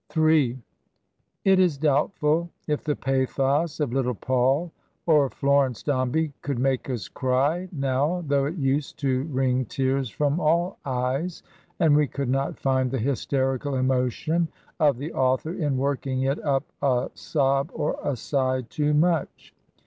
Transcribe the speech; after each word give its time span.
m 0.15 0.23
It 1.45 1.59
is 1.59 1.77
doubtful 1.77 2.49
if 2.65 2.83
the 2.83 2.95
pathos 2.95 3.79
of 3.79 3.93
Little 3.93 4.15
Paul 4.15 4.71
or 5.05 5.29
Florence 5.29 5.83
Dombey 5.83 6.33
could 6.41 6.57
make 6.57 6.89
us 6.89 7.07
cry, 7.07 7.69
now, 7.71 8.23
though 8.25 8.45
it 8.45 8.55
used 8.55 8.97
to 9.01 9.25
wring 9.25 9.65
tears 9.65 10.09
from 10.09 10.39
all 10.39 10.79
eyes, 10.85 11.43
and 11.79 11.95
we 11.95 12.07
could 12.07 12.29
not 12.29 12.57
find 12.59 12.89
the 12.89 12.97
hysterical 12.97 13.75
emotion 13.75 14.47
of 14.79 14.97
the 14.97 15.13
author 15.13 15.53
in 15.53 15.77
working 15.77 16.23
it 16.23 16.43
up 16.43 16.63
a 16.81 17.11
sob 17.13 17.69
or 17.71 17.99
a 18.03 18.15
sigh 18.15 18.61
too 18.71 18.95
much. 18.95 19.53